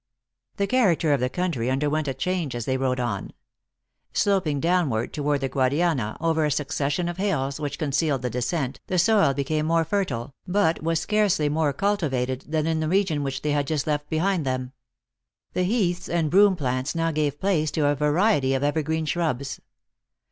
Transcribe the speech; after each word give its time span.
The 0.57 0.65
character 0.65 1.13
of 1.13 1.19
the 1.19 1.29
country 1.29 1.69
underwent 1.69 2.07
a 2.07 2.15
change 2.15 2.55
as 2.55 2.65
they 2.65 2.75
rode 2.75 2.99
on. 2.99 3.33
Sloping 4.13 4.59
downward 4.59 5.13
toward 5.13 5.41
the 5.41 5.47
Gnadiana, 5.49 6.17
over 6.19 6.43
a 6.43 6.49
succession 6.49 7.07
of 7.07 7.17
hills 7.17 7.59
which 7.59 7.77
concealed 7.77 8.23
the 8.23 8.29
descent, 8.31 8.79
the 8.87 8.97
soil 8.97 9.35
became 9.35 9.67
more 9.67 9.83
fertile, 9.85 10.33
but 10.47 10.81
was 10.81 10.99
scarcely 10.99 11.49
more 11.49 11.71
cultivated 11.71 12.45
than 12.47 12.65
in 12.65 12.79
the 12.79 12.89
region 12.89 13.21
which 13.21 13.43
they 13.43 13.51
had 13.51 13.67
just 13.67 13.85
left 13.85 14.09
behind 14.09 14.43
them. 14.43 14.71
The 15.53 15.65
heaths 15.65 16.09
and 16.09 16.31
broom 16.31 16.55
plants 16.55 16.95
now 16.95 17.11
gave 17.11 17.39
place 17.39 17.69
to 17.69 17.85
a 17.85 17.93
variety 17.93 18.55
of 18.55 18.63
ever 18.63 18.81
green 18.81 19.05
shrubs. 19.05 19.61